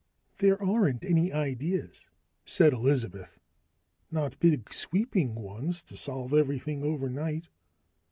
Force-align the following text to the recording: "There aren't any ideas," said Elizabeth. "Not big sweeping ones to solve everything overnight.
"There 0.39 0.59
aren't 0.59 1.03
any 1.05 1.31
ideas," 1.31 2.09
said 2.43 2.73
Elizabeth. 2.73 3.39
"Not 4.09 4.39
big 4.39 4.73
sweeping 4.73 5.35
ones 5.35 5.83
to 5.83 5.95
solve 5.95 6.33
everything 6.33 6.81
overnight. 6.83 7.49